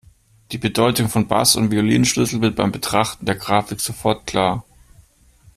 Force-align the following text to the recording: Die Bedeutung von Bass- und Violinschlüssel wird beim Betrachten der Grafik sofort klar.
Die 0.51 0.57
Bedeutung 0.57 1.09
von 1.09 1.27
Bass- 1.27 1.55
und 1.55 1.69
Violinschlüssel 1.69 2.41
wird 2.41 2.55
beim 2.55 2.71
Betrachten 2.71 3.23
der 3.23 3.35
Grafik 3.35 3.79
sofort 3.79 4.25
klar. 4.25 4.65